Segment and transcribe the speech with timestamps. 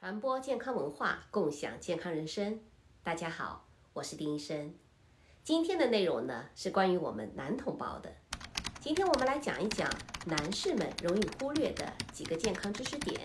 [0.00, 2.58] 传播健康文化，共享健康人生。
[3.04, 4.74] 大家好，我是丁医生。
[5.44, 8.12] 今天的内容呢是关于我们男同胞的。
[8.80, 9.88] 今天我们来讲一讲
[10.26, 13.20] 男士们容易忽略的几个健康知识点。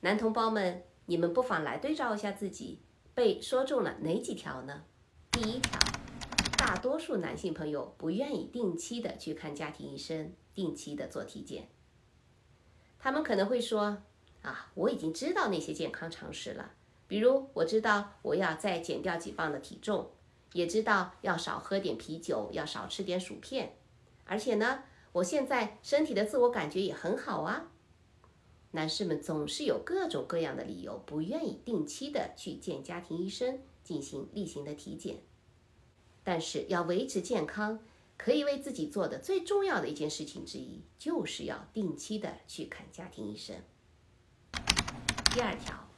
[0.00, 2.80] 男同胞们，你们不妨来对照一下自己
[3.12, 4.84] 被说中了哪几条呢？
[5.32, 5.78] 第一条，
[6.78, 11.68] 多数男性朋友不愿意定期的去看家庭医生，定期的做体检。
[12.98, 14.02] 他们可能会说
[14.42, 16.72] ：“啊，我已经知道那些健康常识了，
[17.06, 20.10] 比如我知道我要再减掉几磅的体重。”
[20.54, 23.76] 也知道要少喝点啤酒，要少吃点薯片，
[24.24, 24.82] 而且呢，
[25.12, 27.70] 我现在身体的自我感觉也很好啊。
[28.70, 35.18] 男士们总是有各种各样的理由，不愿意定期的去见家庭医生进行例行的体检。
[36.30, 37.82] 但是要维持健康，
[38.18, 43.56] 可以为自己做的最重要的一件事情之一，就是要定期的去看家庭医生。
[45.32, 45.88] 第二条，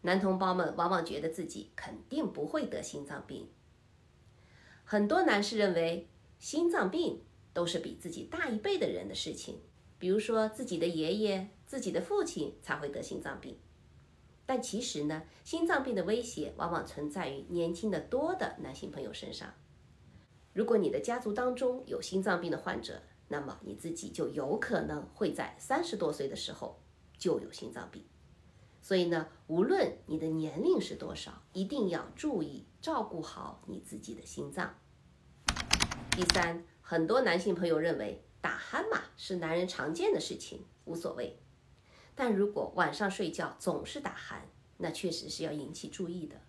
[0.00, 3.48] 男同胞们往往觉得自己肯定不会得心脏病。
[4.82, 6.08] 很多男士认为
[6.40, 9.60] 心脏病都是比自己大一辈的人的事情，
[9.96, 13.56] 比如说自己的爷爷、自己的父亲才会得心脏病。
[14.46, 19.52] 但其实呢，心脏病的威胁往往存在于年轻的多的男性朋友身上。
[20.52, 26.80] 如果你的家族当中有心脏病的患者，那么你自己就有可能会在三十多岁的时候
[27.18, 28.04] 就有心脏病。
[28.80, 34.78] 所以呢，无论你的年龄是多少，一定要注意照顾好你自己的心脏。
[36.12, 41.36] 第三，很多男性朋友认为打鼾嘛是男人常见的事情，无所谓。
[42.16, 44.40] 但如果晚上睡觉总是打鼾，
[44.78, 46.40] 那确实是要引起注意的。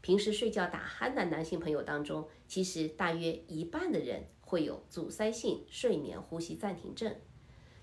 [0.00, 7.14] 平时睡觉打鼾的男性朋友当中，其实大约一半的人会有阻塞性睡眠呼吸暂停症。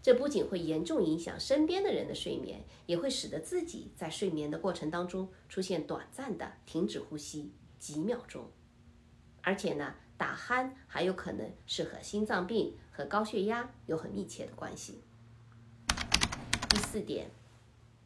[0.04, 8.50] 这不仅会严重影响身边的人的睡眠，也会使得自己在睡眠的过程当中出现短暂的停止呼吸几秒钟。
[9.44, 15.04] 而且呢，打鼾还有可能是和心脏病和高血压有很密切的关系。
[16.92, 17.32] 四点，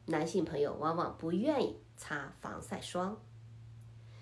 [0.06, 3.20] 男性朋友往往不愿意擦防晒霜。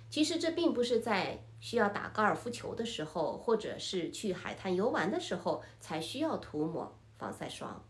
[0.09, 6.97] 其实这并不是在需要打高尔夫球的时候，或者是去海滩游玩的时候才需要涂抹。
[7.17, 7.85] 防晒霜，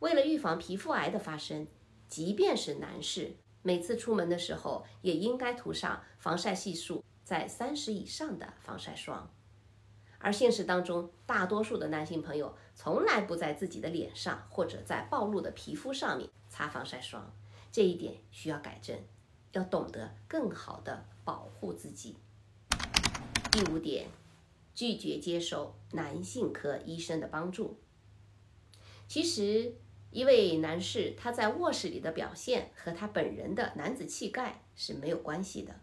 [0.00, 1.66] 为了预防皮肤癌的发生，
[2.08, 9.30] 即便是男士，每次出门的时候也应该涂上防晒系数在三十以上的防晒霜。
[10.22, 17.34] 而现实当中，大多数的男性朋友从来不在自己的脸上或者在暴露的皮肤上面擦防晒霜，
[17.72, 18.98] 这一点需要改正，
[19.52, 22.16] 要懂得更好的保护自己。
[23.50, 24.08] 第五点，
[24.74, 27.78] 拒绝接受男性科医生的帮助。
[29.08, 29.74] 其实，
[30.10, 35.74] 一位男士他在卧室里的表现和他本人的男子气概是没有关系的。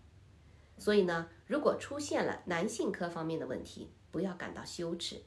[0.78, 5.22] 所以呢，如果出现了男性科方面的问题，不要感到羞耻。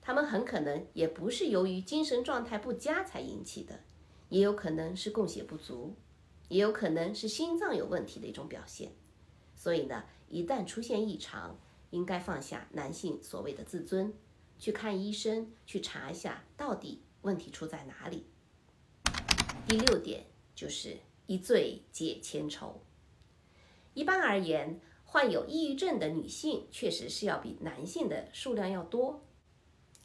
[0.00, 3.80] 他们很可能也不是由于精神状态不佳才引起的，
[4.28, 5.94] 也有可能是供血不足，
[6.48, 8.92] 也有可能是心脏有问题的一种表现。
[9.54, 11.58] 所以呢，一旦出现异常，
[11.90, 14.12] 应该放下男性所谓的自尊，
[14.58, 17.02] 去看医生，去查一下到底。
[17.22, 18.26] 问题出在哪里？
[19.68, 20.24] 第六点
[20.56, 20.96] 就是
[21.28, 22.82] 一醉解千愁。
[23.94, 24.80] 一般而言，
[25.12, 29.22] 患有抑郁症的女性确实是要比男性的数量要多。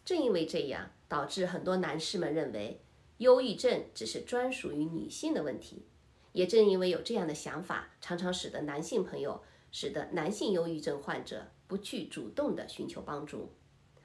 [0.03, 2.81] 正因为这样，导致很多男士们认为
[3.19, 5.85] 忧郁症只是专属于女性的问题。
[6.33, 9.41] 也正因为有这样的想法，常常使得男性朋友，
[9.71, 13.53] 使得男性忧郁症患者不去主动的寻求帮助。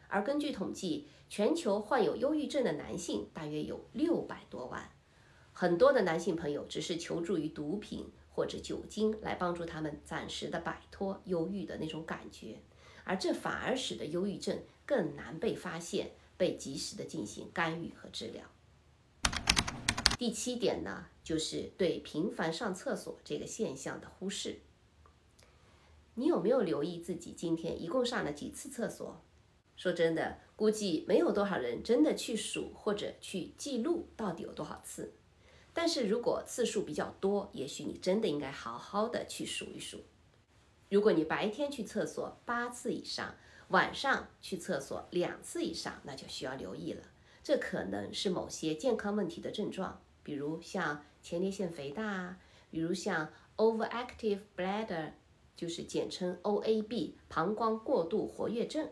[0.06, 4.88] 而根据统计，全球患有忧郁症的男性大约有六百多万，
[5.62, 12.58] 很多的男性朋友只是求助于毒品或者酒精来帮助他们暂时的摆脱忧郁的那种感觉，
[13.04, 18.42] 而这反而使得忧郁症更难被发现、被及时的进行干预和治疗。
[20.18, 24.58] 第七点呢，就是对频繁上厕所这个现象的忽视。
[26.14, 29.22] 你有没有留意自己今天一共上了几次厕所？
[29.76, 35.12] 说真的，估计没有多少人真的去数或者去记录到底有多少次。
[35.74, 40.00] 但是如果次数比较多，也许你真的应该好好的去数一数。
[40.90, 43.34] 如果你白天去厕所八次以上，
[43.68, 47.02] 晚上去厕所两次以上，那就需要留意了。
[47.42, 52.38] 这可能是某些健康问题的症状，比如像前列腺肥大，
[52.70, 55.12] 比如像 overactive bladder，
[55.56, 58.90] 就是简称 OAB，膀胱过度活跃症。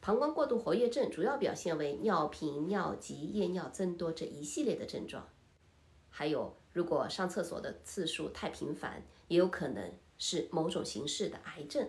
[0.00, 5.28] 膀胱过度活跃症主要表现为尿频、尿急、夜尿增多这一系列的症状。
[6.10, 11.88] 还有，如果上厕所的次数太频繁，也有可能是某种形式的癌症。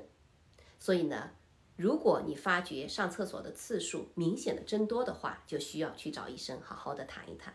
[0.79, 1.31] 所以呢，
[1.75, 7.53] 如果你发觉上厕所的次数明显的增多的话，就需要去找医生好好的谈一谈。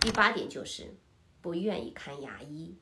[0.00, 0.94] 第八点就是
[1.40, 2.76] 不愿意看牙医。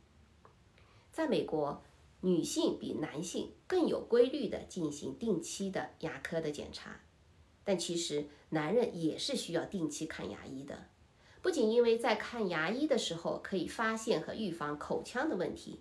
[1.13, 1.83] 在美国。
[2.21, 7.01] 女性比男性更有规律的进行定期的牙科的检查，
[7.63, 10.89] 但其实男人也是需要定期看牙医的。
[11.49, 15.81] 不仅因为在看牙医的时候可以发现和预防口腔的问题，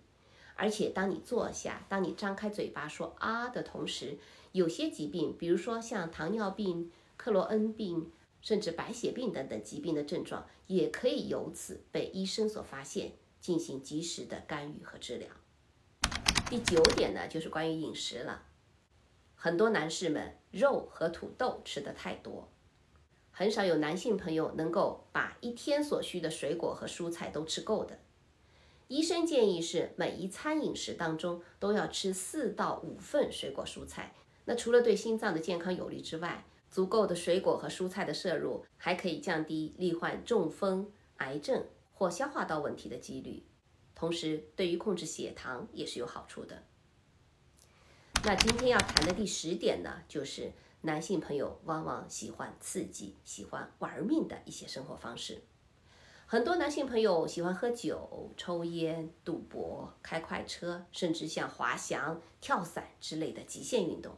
[0.56, 4.18] 而且当你坐下、当你张开嘴巴说啊的同时，
[4.54, 8.10] 有些疾病，比如说像糖尿病、克罗恩病，
[8.40, 13.12] 甚至白血病等等疾病的症状，也可以由此被医生所发现，
[13.42, 15.28] 进行及时的干预和治疗。
[16.50, 18.44] 第九点呢，就是关于饮食了。
[19.36, 22.48] 很多男士们肉和土豆吃的太多，
[23.38, 28.00] 很少有男性朋友能够把一天所需的水果和蔬菜都吃够的。
[28.88, 34.16] 医生建议是每一餐饮食当中都要吃四到五份水果蔬菜。
[34.46, 41.64] 那除了对心脏的健康有利之外，足够的水果和蔬菜的摄入还可以降低罹患中风、癌症
[41.94, 43.44] 或消化道问题的几率。
[43.94, 46.64] 同时，对于控制血糖也是有好处的。
[48.24, 50.52] 那今天要谈的第十点呢，就是
[50.88, 55.42] 男性朋友往往喜欢刺激、喜欢玩命的一些生活方式。
[56.26, 64.16] 很多男性朋友喜欢喝酒、抽烟、赌博、开快车，甚至像滑翔、跳伞之类的极限运动。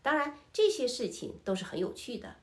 [0.00, 2.36] 当然，这些事情都是很有趣的，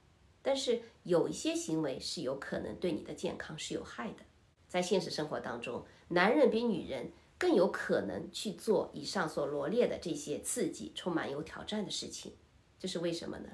[0.43, 4.23] 但是有一些行为是有可能对你的健康是有害的。
[4.67, 12.33] 在现实生活当中，男人比女人更有可能去做以上所罗列的这些刺激、充满有挑战的事情。
[12.79, 13.49] 这是为什么呢？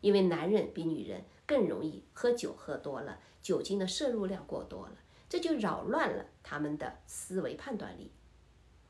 [0.00, 4.96] 因为男人比女人更容易喝酒，喝多了，酒精的摄入量过多了，
[5.28, 8.10] 这就扰乱了他们的思维判断力。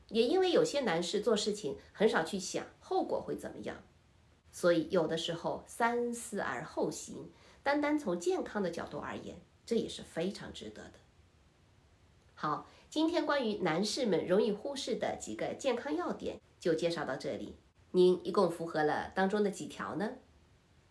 [0.09, 3.83] 也因为有些男士做事情很少去想后果会怎么样，
[4.51, 7.31] 所以有的时候三思而后行。
[7.63, 10.99] 单单从健康的角度而言，这也是非常值得的。
[12.35, 17.55] 好，今天关于男士们容易忽视的几个健康要点就介绍到这里。
[17.95, 20.15] 您一共符合了当中的几条呢？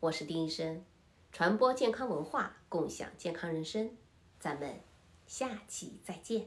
[0.00, 0.82] 我是丁医生，
[1.32, 3.94] 传播健康文化，共享健康人生，
[4.40, 4.80] 咱们
[5.26, 6.46] 下期再见。